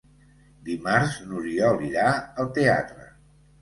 [0.69, 3.11] Dimarts n'Oriol irà al teatre.